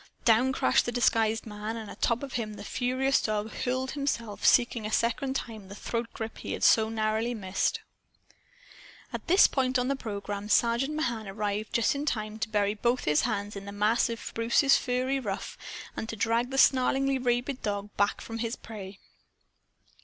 Down 0.25 0.51
crashed 0.51 0.87
the 0.87 0.91
disguised 0.91 1.45
man. 1.45 1.77
And 1.77 1.87
atop 1.87 2.23
of 2.23 2.33
him 2.33 2.55
the 2.55 2.63
furious 2.63 3.21
dog 3.21 3.51
hurled 3.51 3.91
himself, 3.91 4.43
seeking 4.43 4.83
a 4.83 4.91
second 4.91 5.35
time 5.35 5.67
the 5.67 5.75
throatgrip 5.75 6.39
he 6.39 6.53
had 6.53 6.63
so 6.63 6.89
narrowly 6.89 7.35
missed. 7.35 7.81
At 9.13 9.27
this 9.27 9.45
point 9.45 9.77
on 9.77 9.89
the 9.89 9.95
program 9.95 10.49
Sergeant 10.49 10.95
Mahan 10.95 11.27
arrived 11.27 11.73
just 11.73 11.93
in 11.93 12.07
time 12.07 12.39
to 12.39 12.49
bury 12.49 12.73
both 12.73 13.05
hands 13.05 13.55
in 13.55 13.65
the 13.65 13.71
mass 13.71 14.09
of 14.09 14.31
Bruce's 14.33 14.75
furry 14.75 15.19
ruff 15.19 15.55
and 15.95 16.09
to 16.09 16.15
drag 16.15 16.49
the 16.49 16.57
snarlingly 16.57 17.19
rabid 17.19 17.61
dog 17.61 17.95
back 17.95 18.21
from 18.21 18.39
his 18.39 18.55
prey. 18.55 18.97